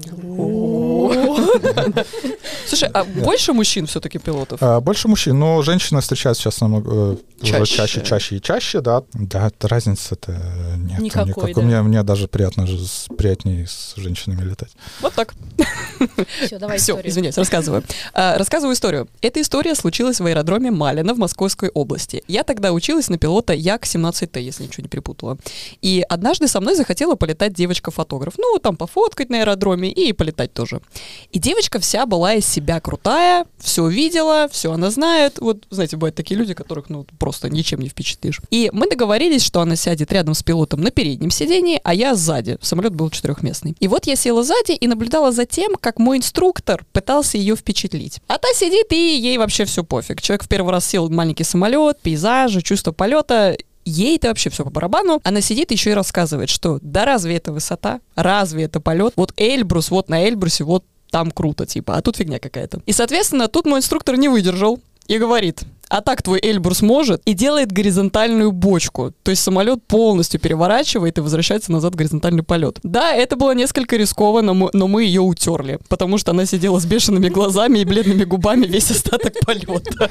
[2.66, 4.62] Слушай, а больше мужчин все-таки пилотов?
[4.62, 8.02] А, Больше мужчин, но женщины встречаются сейчас намного э, уже Чаще.
[8.02, 9.02] чаще, и чаще, да.
[9.14, 10.32] Да, это разницы-то
[10.78, 11.61] нет Никакой, да.
[11.62, 14.72] Мне, мне даже приятно, же с- приятнее с женщинами летать.
[15.01, 15.35] Вот так.
[16.44, 17.11] Все, давай Все, историю.
[17.11, 17.83] извиняюсь, рассказываю.
[18.12, 19.09] А, рассказываю историю.
[19.20, 22.22] Эта история случилась в аэродроме Малина в Московской области.
[22.29, 25.38] Я тогда училась на пилота Як-17Т, если ничего не перепутала.
[25.83, 28.35] И однажды со мной захотела полетать девочка-фотограф.
[28.38, 30.81] Ну, там пофоткать на аэродроме и полетать тоже.
[31.33, 35.38] И девочка вся была из себя крутая, все видела, все она знает.
[35.38, 38.40] Вот, знаете, бывают такие люди, которых, ну, просто ничем не впечатлишь.
[38.51, 42.59] И мы договорились, что она сядет рядом с пилотом на переднем сидении, а я сзади.
[42.61, 43.75] Самолет был четырехместный.
[43.80, 48.20] И вот я села сзади и наблюдала за тем, как мой инструктор пытался ее впечатлить.
[48.26, 50.22] А та сидит, и ей вообще все пофиг.
[50.22, 53.56] Человек в первый раз сел в маленький самолет, пейзажи, чувство полета.
[53.84, 55.20] Ей-то вообще все по барабану.
[55.22, 58.00] Она сидит еще и рассказывает, что да разве это высота?
[58.16, 59.12] Разве это полет?
[59.16, 62.82] Вот Эльбрус, вот на Эльбрусе, вот там круто, типа, а тут фигня какая-то.
[62.84, 67.35] И, соответственно, тут мой инструктор не выдержал и говорит, а так твой Эльбрус может, и
[67.35, 69.12] делает горизонтальную бочку.
[69.22, 72.79] То есть самолет полностью переворачивает и возвращается назад в горизонтальный полет.
[72.83, 77.29] Да, это было несколько рискованно, но мы- ее утерли, потому что она сидела с бешеными
[77.29, 80.11] глазами и бледными губами весь остаток полета.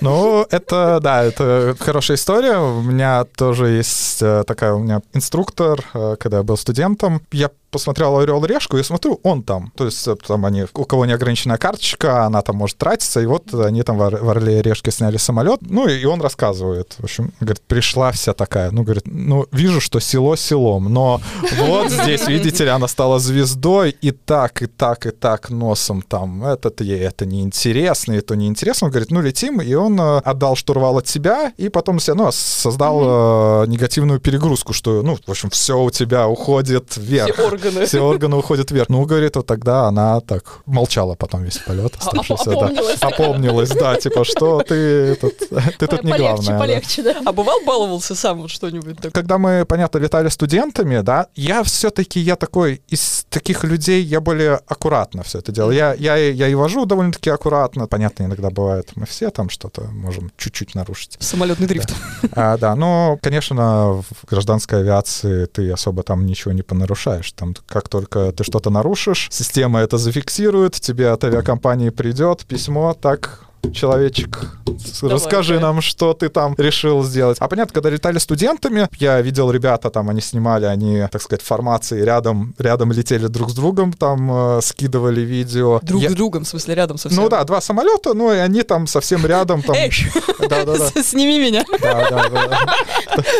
[0.00, 2.58] Ну, это, да, это хорошая история.
[2.58, 7.50] У меня тоже есть э, такая, у меня инструктор, э, когда я был студентом, я
[7.70, 9.72] посмотрел «Орел и решку» и смотрю, он там.
[9.76, 13.52] То есть э, там они, у кого неограниченная карточка, она там может тратиться, и вот
[13.54, 16.94] они там в «Ор- в «Орле и решке» сняли самолет, ну, и он рассказывает.
[16.98, 21.20] В общем, говорит, пришла вся такая, ну, говорит, ну, вижу, что село селом, но
[21.58, 26.44] вот здесь, видите ли, она стала звездой, и так, и так, и так носом там,
[26.44, 28.86] этот ей это неинтересно, и то неинтересно.
[28.86, 32.30] Он говорит, ну, летим, и он э, отдал штурвал от себя, и потом себе, ну,
[32.32, 37.34] создал э, негативную перегрузку, что, ну, в общем, все у тебя уходит вверх.
[37.34, 37.86] Все органы.
[37.86, 38.88] Все органы уходят вверх.
[38.88, 41.92] Ну, говорит, вот тогда она так молчала потом весь полет.
[41.98, 42.66] А, оставшийся, да.
[42.66, 42.98] опомнилась.
[43.00, 45.34] Опомнилась, да, типа, что ты тут,
[45.78, 46.46] ты тут не полегче, главное.
[46.52, 46.58] да.
[46.58, 47.16] полегче, да.
[47.24, 49.10] А бывал баловался сам вот что-нибудь такое?
[49.12, 54.60] Когда мы, понятно, летали студентами, да, я все-таки, я такой, из таких людей, я более
[54.66, 55.76] аккуратно все это делаю.
[55.76, 57.86] Я, я, и- я и вожу довольно-таки аккуратно.
[57.86, 61.16] Понятно, иногда бывает, мы все там что-то можем чуть-чуть нарушить.
[61.20, 61.92] Самолетный дрифт.
[62.32, 67.32] А, да, но, конечно, в гражданской авиации ты особо там ничего не понарушаешь.
[67.32, 73.45] Там как только ты что-то нарушишь, система это зафиксирует, тебе от авиакомпании придет письмо, так,
[73.72, 74.56] человечек,
[75.00, 75.62] Давай, расскажи давай.
[75.74, 77.38] нам, что ты там решил сделать.
[77.40, 82.02] А понятно, когда летали студентами, я видел ребята, там они снимали, они, так сказать, формации
[82.02, 85.80] рядом, рядом летели друг с другом, там э, скидывали видео.
[85.82, 87.22] Друг Я- с другом, в смысле, рядом совсем.
[87.22, 89.62] Ну да, два самолета, ну и они там совсем рядом.
[89.62, 89.76] Там...
[89.76, 89.90] Эй,
[91.02, 91.64] сними меня.
[91.80, 92.74] Да, да, да.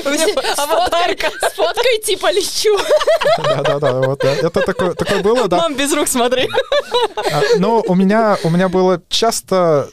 [0.05, 1.31] У меня аватарка.
[1.41, 2.77] С фоткой типа лечу.
[3.39, 4.33] Да, да, да, вот да.
[4.35, 5.59] Это такое, такое было, да.
[5.59, 6.49] Мам, без рук смотри.
[7.17, 9.89] А, Но у меня, у меня было часто а-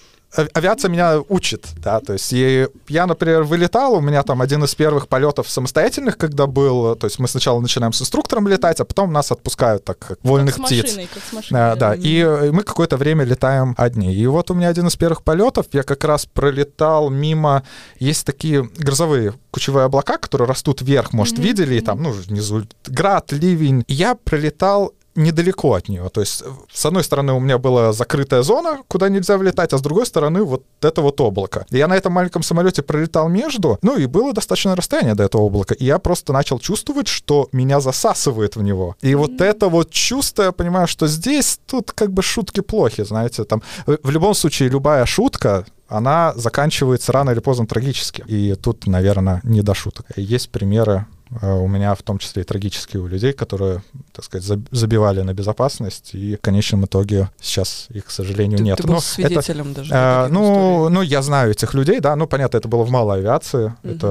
[0.53, 4.73] авиация меня учит, да, то есть и я, например, вылетал, у меня там один из
[4.75, 9.13] первых полетов самостоятельных, когда был, то есть мы сначала начинаем с инструктором летать, а потом
[9.13, 10.83] нас отпускают так, как вольных как с птиц.
[10.83, 11.59] машиной, как с машиной.
[11.59, 14.13] Да, да, и э, мы какое-то время летаем одни.
[14.13, 17.63] И вот у меня один из первых полетов, я как раз пролетал мимо,
[17.99, 23.31] есть такие грозовые кучевые облака, которые растут вверх, может, видели, и там, ну, внизу град,
[23.31, 23.83] ливень.
[23.87, 26.10] И я пролетал недалеко от нее.
[26.10, 29.78] То есть, э, с одной стороны, у меня была закрытая зона, куда нельзя влетать, а
[29.78, 31.65] с другой стороны, вот это вот облако.
[31.69, 35.76] Я на этом маленьком самолете пролетал между, ну и было достаточное расстояние до этого облака.
[35.76, 38.95] И я просто начал чувствовать, что меня засасывает в него.
[39.02, 43.43] И вот это вот чувство, я понимаю, что здесь тут как бы шутки плохи, знаете,
[43.43, 48.23] там э, в любом случае любая шутка, она заканчивается рано или поздно трагически.
[48.28, 50.06] И тут, наверное, не до шуток.
[50.15, 51.06] Есть примеры
[51.41, 53.81] У меня в том числе и трагические у людей, которые,
[54.13, 58.63] так сказать, заб- забивали на безопасность, и в конечном итоге сейчас их, к сожалению, Ты,
[58.63, 58.77] нет.
[58.77, 59.93] ты был это- свидетелем даже.
[59.93, 63.73] Э, ну, ну, я знаю этих людей, да, ну, понятно, это было в малой авиации,
[63.83, 63.95] Мгм.
[63.95, 64.07] это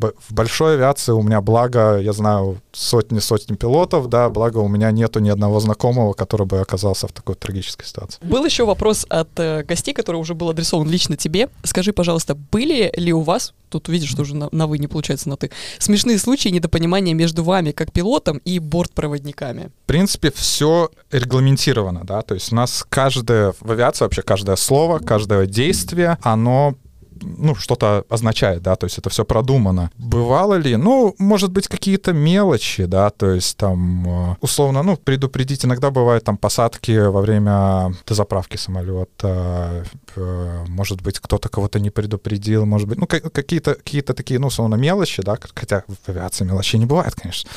[0.00, 4.90] в, в большой авиации у меня, благо, я знаю сотни-сотни пилотов, да, благо у меня
[4.90, 8.18] нету ни одного знакомого, который бы оказался в такой трагической ситуации.
[8.22, 11.48] Был еще вопрос от э, гостей, который уже был адресован лично тебе.
[11.64, 15.28] Скажи, пожалуйста, были ли у вас, тут видишь, что уже на, на вы не получается
[15.28, 19.70] на ты, смешные случаи недопонимания между вами, как пилотом, и бортпроводниками?
[19.84, 24.98] В принципе, все регламентировано, да, то есть у нас каждое, в авиации вообще каждое слово,
[24.98, 26.76] каждое действие, оно
[27.22, 29.90] ну, что-то означает, да, то есть это все продумано.
[29.98, 30.76] Бывало ли?
[30.76, 36.24] Ну, может быть, какие-то мелочи, да, то есть там, э, условно, ну, предупредить, иногда бывают
[36.24, 39.84] там посадки во время дозаправки самолета,
[40.16, 44.48] э, может быть, кто-то кого-то не предупредил, может быть, ну, ка- какие-то какие такие, ну,
[44.48, 47.50] условно, мелочи, да, хотя в авиации мелочей не бывает, конечно,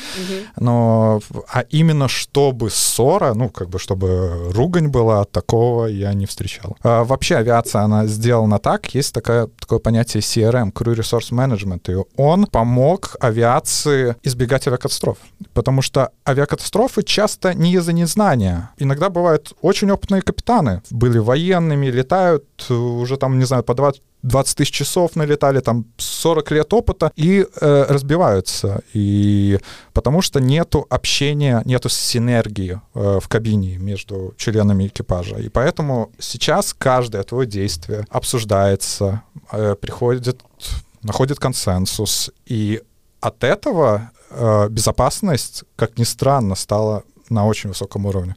[0.58, 1.20] но
[1.52, 6.76] а именно чтобы ссора, ну, как бы чтобы ругань была, такого я не встречал.
[6.82, 12.04] А, вообще авиация, она сделана так, есть такая, такое понятие CRM, Crew Resource Management, и
[12.16, 15.18] он помог авиации избегать авиакатастроф,
[15.54, 18.70] потому что авиакатастрофы часто не из-за незнания.
[18.78, 24.02] Иногда бывают очень опытные капитаны, были военными, летают э, уже там, не знаю, по 20
[24.26, 28.82] 20 тысяч часов налетали, там 40 лет опыта и э, разбиваются.
[28.92, 29.58] И
[29.92, 35.36] потому что нету общения, нету синергии э, в кабине между членами экипажа.
[35.36, 40.40] И поэтому сейчас каждое твое действие обсуждается, э, приходит,
[41.02, 42.30] находит консенсус.
[42.46, 42.82] И
[43.20, 48.34] от этого э, безопасность, как ни странно, стала на очень высоком уровне.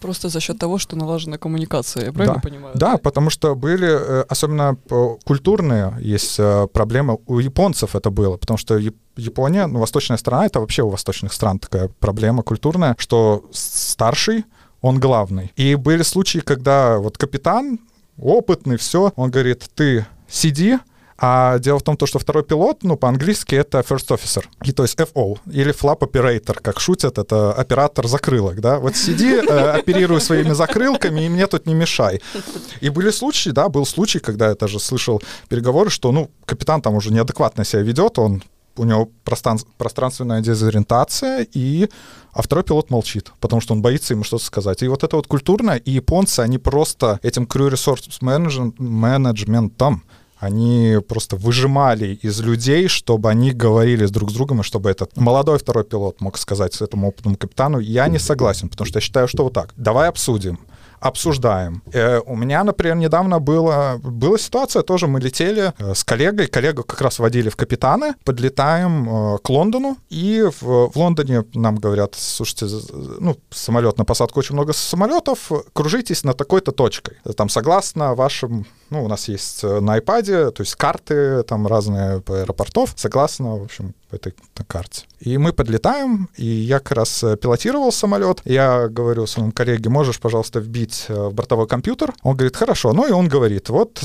[0.00, 2.74] Просто за счет того, что налажена коммуникация, я правильно понимаю?
[2.76, 7.18] Да, потому что были, э, особенно э, культурные, есть э, проблемы.
[7.26, 11.32] У японцев это было, потому что Яп- Япония, ну, восточная страна, это вообще у восточных
[11.32, 14.44] стран такая проблема культурная, что старший,
[14.80, 15.52] он главный.
[15.56, 17.80] И были случаи, когда вот капитан,
[18.16, 20.78] опытный, все, он говорит, ты сиди,
[21.18, 24.84] а дело в том, то, что второй пилот, ну, по-английски это first officer, и то
[24.84, 30.20] есть FO, или flap operator, как шутят, это оператор закрылок, да, вот сиди, э, оперируй
[30.20, 32.20] своими закрылками, и мне тут не мешай.
[32.80, 36.94] И были случаи, да, был случай, когда я даже слышал переговоры, что, ну, капитан там
[36.94, 38.42] уже неадекватно себя ведет, он
[38.76, 41.88] у него простран- пространственная дезориентация, и
[42.32, 44.82] а второй пилот молчит, потому что он боится ему что-то сказать.
[44.82, 50.04] И вот это вот культурно, и японцы, они просто этим crew resource management- менеджментом,
[50.38, 55.16] они просто выжимали из людей, чтобы они говорили с друг с другом, и чтобы этот
[55.16, 59.28] молодой второй пилот мог сказать этому опытному капитану, я не согласен, потому что я считаю,
[59.28, 59.72] что вот так.
[59.76, 60.58] Давай обсудим
[61.00, 61.82] обсуждаем.
[61.92, 66.82] Э, у меня, например, недавно было, была ситуация, тоже мы летели э, с коллегой, коллегу
[66.82, 72.14] как раз водили в капитаны, подлетаем э, к Лондону, и в, в Лондоне нам говорят,
[72.16, 72.66] слушайте,
[73.20, 77.16] ну, самолет на посадку очень много самолетов, кружитесь на такой-то точкой.
[77.36, 82.20] Там согласно вашим, ну, у нас есть э, на iPad, то есть карты там разные
[82.20, 84.34] по аэропортов, согласно, в общем, этой
[84.66, 85.04] карте.
[85.20, 88.40] И мы подлетаем, и я как раз э, пилотировал самолет.
[88.44, 92.14] Я говорю своему коллеге, можешь, пожалуйста, вбить э, в бортовой компьютер?
[92.22, 92.92] Он говорит, хорошо.
[92.92, 94.00] Ну и он говорит, вот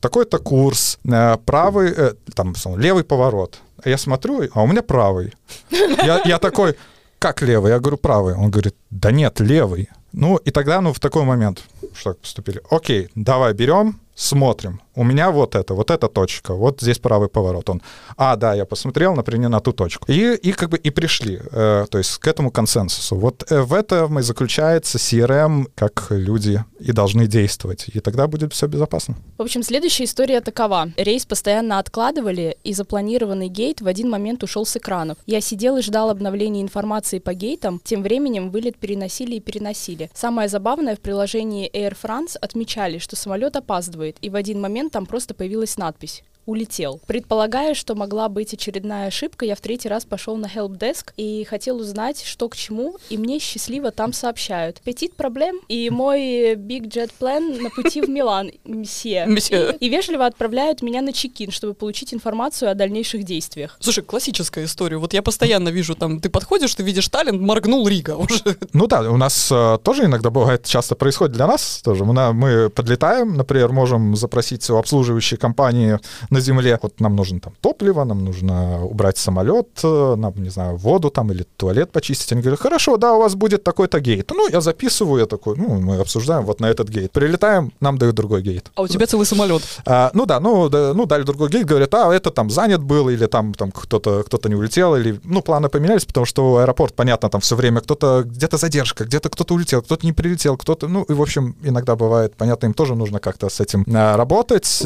[0.00, 0.98] такой-то курс,
[1.44, 1.94] правый,
[2.34, 3.58] там, левый поворот.
[3.84, 5.34] Я смотрю, а у меня правый.
[5.70, 6.76] Я, я такой,
[7.18, 7.72] как левый?
[7.72, 8.34] Я говорю, правый.
[8.34, 9.88] Он говорит, да нет, левый.
[10.12, 11.62] Ну, и тогда, ну, в такой момент,
[11.96, 14.80] что поступили, окей, давай берем, смотрим.
[14.94, 17.68] У меня вот это, вот эта точка, вот здесь правый поворот.
[17.68, 17.82] Он,
[18.16, 20.10] а, да, я посмотрел, например, на ту точку.
[20.10, 23.16] И, и как бы и пришли, э, то есть к этому консенсусу.
[23.16, 27.86] Вот э, в этом и заключается CRM, как люди и должны действовать.
[27.92, 29.16] И тогда будет все безопасно.
[29.36, 30.88] В общем, следующая история такова.
[30.96, 35.18] Рейс постоянно откладывали, и запланированный гейт в один момент ушел с экранов.
[35.26, 40.10] Я сидел и ждал обновления информации по гейтам, тем временем вылет переносили и переносили.
[40.14, 45.06] Самое забавное, в приложении Air France отмечали, что самолет опаздывает, и в один момент там
[45.06, 47.00] просто появилась надпись улетел.
[47.06, 51.78] Предполагая, что могла быть очередная ошибка, я в третий раз пошел на helpdesk и хотел
[51.78, 54.80] узнать, что к чему, и мне счастливо там сообщают.
[54.80, 59.26] Петит проблем, и мой big jet plan на пути в Милан, месье.
[59.26, 59.76] Месье.
[59.80, 63.76] И вежливо отправляют меня на чекин, чтобы получить информацию о дальнейших действиях.
[63.80, 64.98] Слушай, классическая история.
[64.98, 68.56] Вот я постоянно вижу, там, ты подходишь, ты видишь Таллин, моргнул Рига уже.
[68.72, 72.04] Ну да, у нас э, тоже иногда бывает, часто происходит для нас тоже.
[72.04, 75.98] Мы, мы подлетаем, например, можем запросить у обслуживающей компании
[76.36, 76.78] на земле.
[76.82, 81.32] Вот нам нужно там топливо, нам нужно убрать самолет, э, нам, не знаю, воду там
[81.32, 82.32] или туалет почистить.
[82.32, 84.30] Они говорят, хорошо, да, у вас будет такой-то гейт.
[84.30, 87.12] Ну, я записываю, я такой, ну, мы обсуждаем вот на этот гейт.
[87.12, 88.70] Прилетаем, нам дают другой гейт.
[88.74, 89.62] А у тебя целый самолет.
[89.86, 93.08] А, ну да, ну, да, ну дали другой гейт, говорят, а это там занят был,
[93.08, 97.30] или там, там кто-то кто не улетел, или, ну, планы поменялись, потому что аэропорт, понятно,
[97.30, 101.12] там все время кто-то, где-то задержка, где-то кто-то улетел, кто-то не прилетел, кто-то, ну, и,
[101.12, 104.82] в общем, иногда бывает, понятно, им тоже нужно как-то с этим а, работать.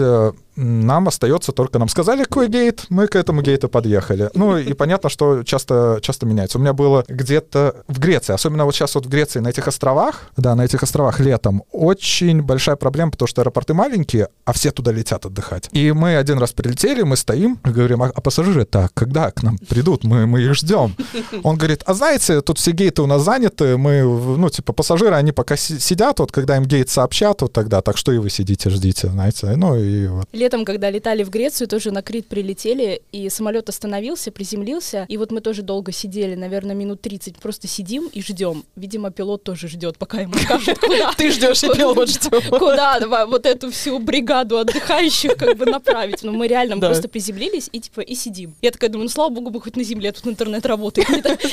[0.61, 4.29] Нам остается только, нам сказали, какой гейт, мы к этому гейту подъехали.
[4.35, 6.59] Ну, и понятно, что часто, часто меняется.
[6.59, 10.31] У меня было где-то в Греции, особенно вот сейчас вот в Греции, на этих островах,
[10.37, 14.93] да, на этих островах летом, очень большая проблема, потому что аэропорты маленькие, а все туда
[14.93, 15.71] летят отдыхать.
[15.73, 19.57] И мы один раз прилетели, мы стоим, говорим, а, а пассажиры так, когда к нам
[19.57, 20.95] придут, мы, мы их ждем.
[21.43, 25.33] Он говорит, а знаете, тут все гейты у нас заняты, мы, ну, типа, пассажиры, они
[25.33, 29.09] пока сидят, вот когда им гейт сообщат, вот тогда, так что и вы сидите, ждите,
[29.09, 30.27] знаете, ну и вот.
[30.51, 35.31] Летом, когда летали в Грецию, тоже на Крит прилетели, и самолет остановился, приземлился, и вот
[35.31, 38.65] мы тоже долго сидели, наверное, минут 30, просто сидим и ждем.
[38.75, 41.13] Видимо, пилот тоже ждет, пока ему скажут, куда.
[41.17, 42.49] Ты ждешь, и пилот ждет.
[42.49, 46.25] Куда вот эту всю бригаду отдыхающих как бы направить.
[46.25, 48.53] Но мы реально просто приземлились и типа и сидим.
[48.61, 51.09] Я такая думаю, ну слава богу, бы хоть на земле тут интернет работает.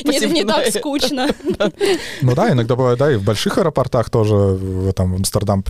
[0.05, 1.27] Мне не так скучно.
[2.21, 5.61] Ну да, иногда бывает, да, и в больших аэропортах тоже, там в Амстердам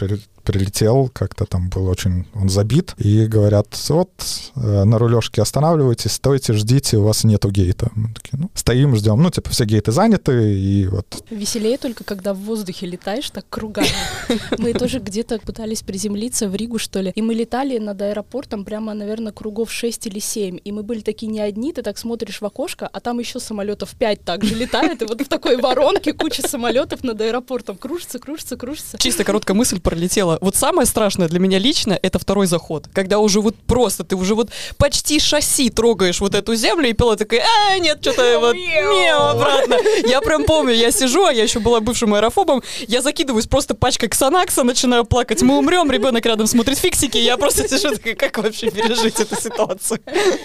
[0.47, 4.09] прилетел, как-то там был очень, он забит, и говорят, вот,
[4.55, 7.91] э, на рулежке останавливайтесь, стойте, ждите, у вас нету гейта.
[7.95, 9.21] Мы такие, ну, стоим, ждем.
[9.21, 11.21] Ну, типа, все гейты заняты, и вот.
[11.29, 13.89] Веселее только, когда в воздухе летаешь так кругами.
[14.57, 18.93] Мы тоже где-то пытались приземлиться в Ригу, что ли, и мы летали над аэропортом прямо,
[18.93, 22.45] наверное, кругов 6 или 7, и мы были такие не одни, ты так смотришь в
[22.45, 27.03] окошко, а там еще самолетов 5 также летает, и вот в такой воронке куча самолетов
[27.03, 28.97] над аэропортом кружится, кружится, кружится.
[28.97, 30.36] Чисто короткая мысль пролетела.
[30.41, 34.35] Вот самое страшное для меня лично— это второй заход, когда уже вот просто ты уже
[34.35, 39.29] вот почти шасси трогаешь вот эту землю, и пилот такой, а, нет, что-то вот, мяу,
[39.29, 39.77] обратно.
[40.07, 44.09] Я прям помню, я сижу, а я еще была бывшим аэрофобом, я закидываюсь просто пачкой
[44.09, 48.71] ксанакса, начинаю плакать, мы умрем, ребенок рядом смотрит фиксики, я просто сижу такая, как вообще
[48.71, 49.99] пережить эту ситуацию?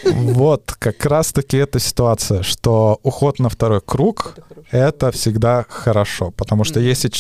[0.05, 4.37] Вот, как раз-таки эта ситуация, что уход на второй круг—
[4.71, 7.11] это всегда хорошо, потому что если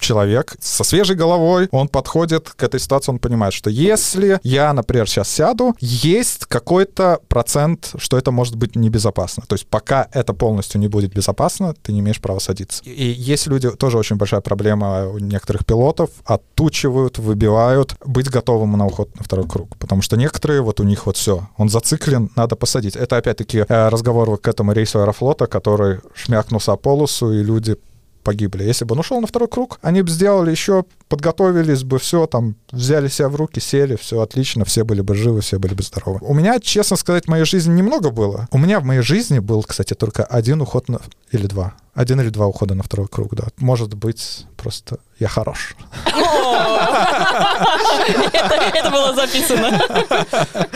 [0.00, 5.08] человек со свежей головой, он подходит к этой ситуации, он понимает, что если я, например,
[5.08, 9.44] сейчас сяду, есть какой-то процент, что это может быть небезопасно.
[9.46, 12.82] То есть пока это полностью не будет безопасно, ты не имеешь права садиться.
[12.84, 18.86] И есть люди, тоже очень большая проблема у некоторых пилотов, оттучивают, выбивают, быть готовым на
[18.86, 19.76] уход на второй круг.
[19.78, 22.96] Потому что некоторые, вот у них вот все, он зациклен, надо посадить.
[22.96, 27.76] Это опять-таки э, разговор к этому рейсу Аэрофлота, который шмякнулся о полосу, и люди
[28.22, 28.64] погибли.
[28.64, 32.56] Если бы он ушел на второй круг, они бы сделали еще, подготовились бы, все, там,
[32.70, 36.18] взяли себя в руки, сели, все отлично, все были бы живы, все были бы здоровы.
[36.22, 38.48] У меня, честно сказать, в моей жизни немного было.
[38.50, 41.00] У меня в моей жизни был, кстати, только один уход на...
[41.32, 41.74] или два.
[41.94, 43.44] Один или два ухода на второй круг, да.
[43.58, 45.76] Может быть, просто я хорош.
[48.72, 49.80] Это было записано.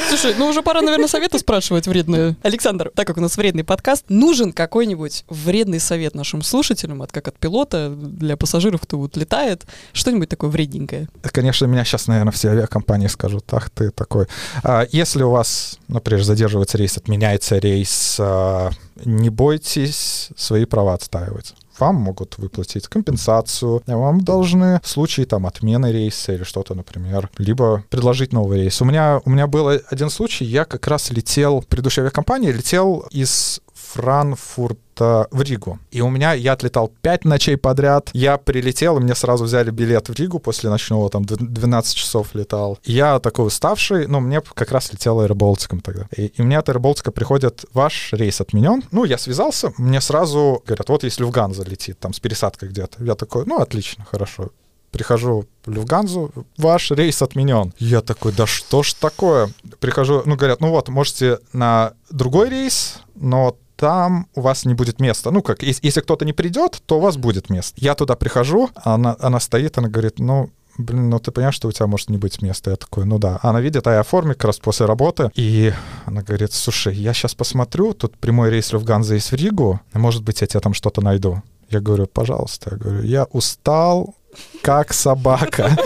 [0.08, 2.36] Слушай, ну уже пора, наверное, советы спрашивать вредные.
[2.42, 7.28] Александр, так как у нас вредный подкаст, нужен какой-нибудь вредный совет нашим слушателям, от как
[7.28, 11.08] от пилота, для пассажиров, кто вот летает, что-нибудь такое вредненькое?
[11.22, 14.26] Конечно, меня сейчас, наверное, все авиакомпании скажут, ах ты такой.
[14.62, 18.70] А если у вас, например, задерживается рейс, отменяется рейс, а,
[19.04, 25.92] не бойтесь свои права отстаивать вам могут выплатить компенсацию, вам должны в случае там отмены
[25.92, 28.80] рейса или что-то, например, либо предложить новый рейс.
[28.80, 33.60] У меня, у меня был один случай, я как раз летел, предыдущая авиакомпания, летел из
[33.92, 35.78] Франкфурта в Ригу.
[35.90, 38.10] И у меня, я отлетал 5 ночей подряд.
[38.12, 42.78] Я прилетел, и мне сразу взяли билет в Ригу после ночного, там 12 часов летал.
[42.84, 46.06] я такой уставший, ну, мне как раз летел аэроболтиком тогда.
[46.16, 48.82] И, и мне от аэроболтика приходит, ваш рейс отменен.
[48.90, 53.02] Ну, я связался, мне сразу говорят, вот если Люфганза летит, там, с пересадкой где-то.
[53.04, 54.50] Я такой, ну, отлично, хорошо
[54.94, 57.74] прихожу в Люфганзу, ваш рейс отменен.
[57.78, 59.50] Я такой, да что ж такое?
[59.80, 65.00] Прихожу, ну, говорят, ну вот, можете на другой рейс, но там у вас не будет
[65.00, 65.30] места.
[65.30, 67.74] Ну, как, если, кто-то не придет, то у вас будет место.
[67.76, 71.72] Я туда прихожу, она, она стоит, она говорит, ну, блин, ну ты понимаешь, что у
[71.72, 72.70] тебя может не быть места?
[72.70, 73.38] Я такой, ну да.
[73.42, 75.30] Она видит, а я оформлю как раз после работы.
[75.34, 75.72] И
[76.06, 80.40] она говорит, слушай, я сейчас посмотрю, тут прямой рейс Люфганза есть в Ригу, может быть,
[80.40, 81.42] я тебе там что-то найду.
[81.70, 82.70] Я говорю, пожалуйста.
[82.72, 84.14] Я говорю, я устал,
[84.62, 85.76] как собака.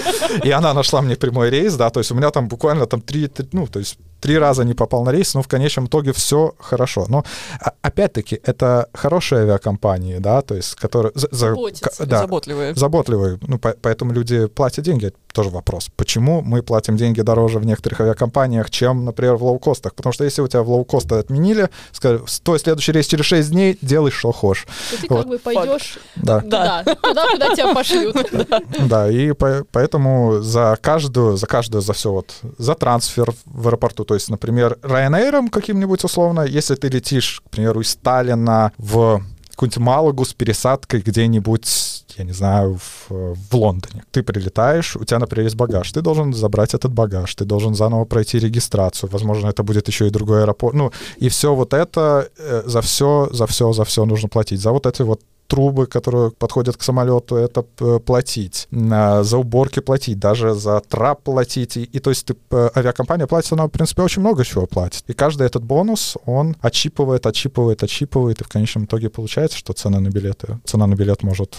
[0.44, 3.30] И она нашла мне прямой рейс, да, то есть у меня там буквально там три,
[3.52, 7.06] ну, то есть три раза не попал на рейс, но в конечном итоге все хорошо.
[7.08, 7.24] Но
[7.60, 11.54] а, опять-таки это хорошие авиакомпании, да, то есть которые за- за-
[12.06, 12.74] да, Заботливые.
[12.74, 13.38] заботливые.
[13.46, 15.12] Ну, по- поэтому люди платят деньги.
[15.38, 15.88] Тоже вопрос.
[15.94, 19.94] Почему мы платим деньги дороже в некоторых авиакомпаниях, чем, например, в лоукостах?
[19.94, 23.78] Потому что если у тебя в лоукосты отменили, сказали, стой, следующий рейс через 6 дней,
[23.80, 24.66] делай, что хочешь.
[25.00, 25.18] Ты Вот.
[25.20, 26.40] как бы пойдешь Да.
[26.44, 26.82] Да.
[26.82, 28.16] туда, туда, куда тебя пошлют.
[28.88, 34.04] Да, и по- поэтому за каждую, за каждую, за все вот, за трансфер в аэропорту,
[34.04, 39.78] то есть, например, Ryanair каким-нибудь условно, если ты летишь, к примеру, из Сталина в какую-нибудь
[39.78, 44.02] Малагу с пересадкой где-нибудь, я не знаю, в, в Лондоне.
[44.10, 48.04] Ты прилетаешь, у тебя, например, есть багаж, ты должен забрать этот багаж, ты должен заново
[48.04, 52.62] пройти регистрацию, возможно, это будет еще и другой аэропорт, ну, и все вот это, э,
[52.66, 56.76] за все, за все, за все нужно платить, за вот эти вот трубы, которые подходят
[56.76, 61.76] к самолету, это п- платить, за уборки платить, даже за трап платить.
[61.78, 65.04] И, и то есть ты, п- авиакомпания платит, она, в принципе, очень много чего платит.
[65.08, 70.00] И каждый этот бонус, он отчипывает, отчипывает, отчипывает, и в конечном итоге получается, что цена
[70.00, 71.56] на билеты, цена на билет может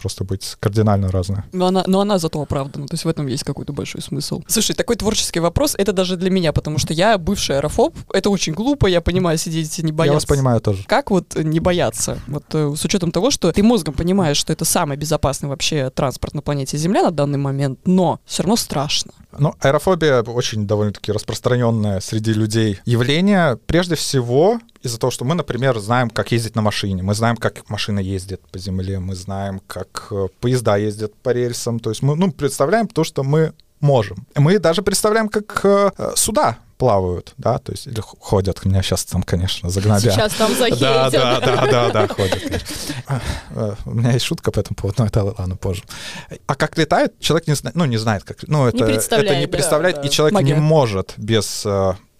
[0.00, 1.44] просто быть кардинально разная.
[1.52, 4.42] Но она, но она зато оправдана, то есть в этом есть какой-то большой смысл.
[4.46, 8.52] Слушай, такой творческий вопрос, это даже для меня, потому что я бывший аэрофоб, это очень
[8.52, 10.12] глупо, я понимаю, сидеть и не бояться.
[10.12, 10.84] Я вас понимаю тоже.
[10.86, 12.18] Как вот не бояться?
[12.26, 16.34] Вот э, с учетом того, что ты мозгом понимаешь, что это самый безопасный вообще транспорт
[16.34, 19.12] на планете Земля на данный момент, но все равно страшно.
[19.38, 23.58] Ну, аэрофобия очень довольно-таки распространенное среди людей явление.
[23.66, 27.68] Прежде всего из-за того, что мы, например, знаем, как ездить на машине, мы знаем, как
[27.68, 31.80] машина ездит по земле, мы знаем, как э, поезда ездят по рельсам.
[31.80, 34.26] То есть мы ну, представляем то, что мы можем.
[34.34, 38.64] Мы даже представляем, как э, э, суда плавают, да, то есть или ходят.
[38.64, 40.00] Меня сейчас там, конечно, загнобят.
[40.00, 40.80] Сейчас там Да, захейтят.
[41.12, 42.40] да, да, да, да, ходят.
[42.40, 42.94] конечно.
[43.06, 43.20] А,
[43.50, 45.82] э, У меня есть шутка по этому поводу, но это ладно позже.
[46.46, 48.38] А как летает, человек не знает, ну, не знает, как...
[48.48, 50.02] Ну, это, это представляет, не да, представляет, да.
[50.02, 50.54] и человек Магия.
[50.54, 51.66] не может без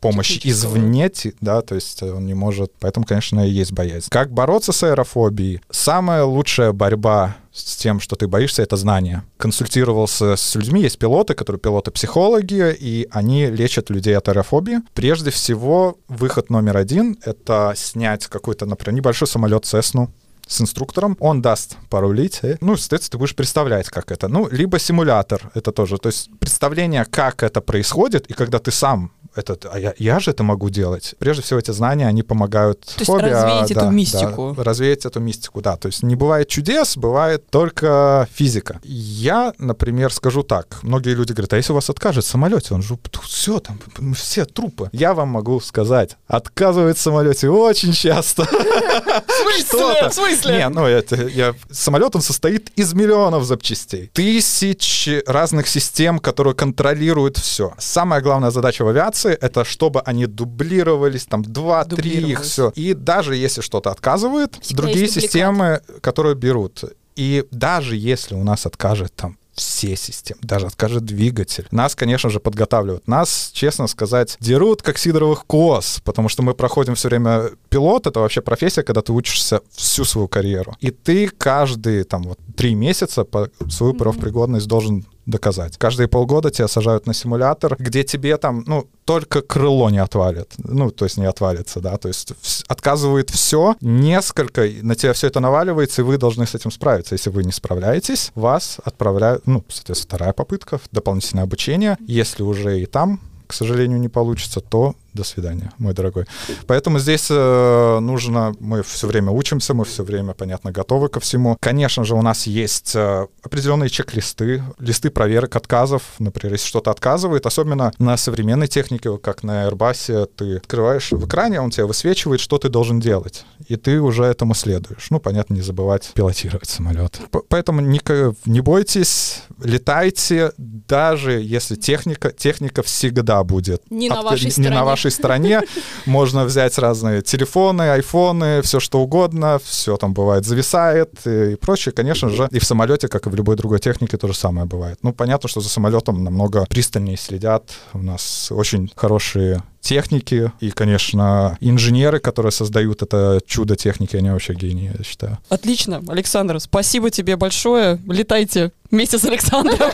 [0.01, 0.77] э, Технического.
[0.77, 4.09] извне, да, то есть он не может, поэтому, конечно, и есть боязнь.
[4.11, 5.61] Как бороться с аэрофобией?
[5.71, 9.23] Самая лучшая борьба с тем, что ты боишься, это знание.
[9.37, 14.81] Консультировался с людьми, есть пилоты, которые пилоты-психологи, и они лечат людей от аэрофобии.
[14.95, 20.09] Прежде всего, выход номер один— это снять какой-то, например, небольшой самолет Cessna,
[20.51, 24.27] с инструктором, он даст порулить, и, ну, соответственно, ты будешь представлять, как это.
[24.29, 29.13] Ну, либо симулятор, это тоже, то есть представление, как это происходит, и когда ты сам
[29.41, 31.15] этот, а я, я же это могу делать.
[31.19, 34.55] Прежде всего, эти знания, они помогают То есть фобии, а, развеять эту да, мистику.
[34.57, 35.77] да, развеять эту мистику, да.
[35.77, 38.81] То есть не бывает чудес, бывает только физика.
[38.85, 40.79] Я, например, скажу так.
[40.83, 43.79] Многие люди говорят, а если у вас откажет в самолете, он же все там,
[44.15, 44.91] все трупы.
[44.93, 48.45] Я вам могу сказать, отказывает в самолете очень часто.
[48.45, 50.11] В Что-то.
[50.11, 50.57] В смысле?
[50.59, 51.55] Не, ну это я...
[51.71, 54.11] Самолет, он состоит из миллионов запчастей.
[54.13, 57.73] Тысячи разных систем, которые контролируют все.
[57.79, 62.73] Самая главная задача в авиации— это чтобы они дублировались, там, два-три их, все.
[62.75, 65.31] И даже если что-то отказывает, Всегда другие есть дубликат.
[65.33, 66.85] системы, которые берут.
[67.17, 71.67] И даже если у нас откажет там все системы, даже откажет двигатель.
[71.71, 73.07] Нас, конечно же, подготавливают.
[73.07, 78.21] Нас, честно сказать, дерут как сидоровых коз, потому что мы проходим все время пилот, это
[78.21, 80.77] вообще профессия, когда ты учишься всю свою карьеру.
[80.81, 85.79] И ты каждые там вот три месяца по свою профпригодность должен доказать.
[85.79, 90.53] Каждые полгода тебя сажают на симулятор, где тебе там, ну, только крыло не отвалит.
[90.59, 91.97] Ну, то есть не отвалится, да.
[91.97, 92.33] То есть
[92.69, 97.15] отказывает все, несколько, на тебя все это наваливается, и вы должны с этим справиться.
[97.15, 101.97] Если вы не справляетесь, вас отправляют, ну, соответственно, вторая попытка, дополнительное обучение.
[102.07, 106.27] Если уже и там, к сожалению, не получится, то до свидания, мой дорогой.
[106.67, 111.57] Поэтому здесь э, нужно, мы все время учимся, мы все время, понятно, готовы ко всему.
[111.61, 116.03] Конечно же, у нас есть э, определенные чек-листы, листы проверок отказов.
[116.19, 121.61] Например, если что-то отказывает, особенно на современной технике, как на Airbus, ты открываешь в экране,
[121.61, 123.45] он тебе высвечивает, что ты должен делать.
[123.69, 125.07] И ты уже этому следуешь.
[125.11, 127.21] Ну, понятно, не забывать пилотировать самолет.
[127.31, 128.01] П- Поэтому не,
[128.47, 133.83] не бойтесь, летайте, даже если техника, техника всегда будет.
[133.91, 134.75] Не на вашей не стороне.
[134.75, 135.63] на вашей стороне.
[136.05, 141.93] Можно взять разные телефоны, айфоны, все что угодно, все там бывает зависает и прочее.
[141.93, 144.99] Конечно же, и в самолете, как и в любой другой технике, то же самое бывает.
[145.03, 147.71] Ну, понятно, что за самолетом намного пристальнее следят.
[147.95, 154.55] У нас очень хорошие техники и, конечно, инженеры, которые создают это чудо техники, они вообще
[154.55, 155.39] гении, я считаю.
[155.49, 157.99] Отлично, Александр, спасибо тебе большое.
[158.07, 159.79] Летайте вместе с Александром.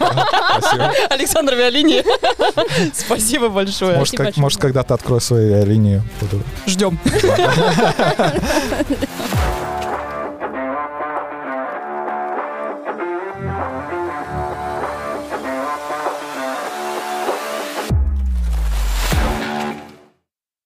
[0.59, 0.93] Спасибо.
[1.11, 2.03] Александр Виолини.
[2.95, 3.99] Спасибо большое.
[3.99, 4.43] Может, как- большое.
[4.43, 6.03] может, когда-то открою свою авиалинию.
[6.20, 6.99] Буду Ждем.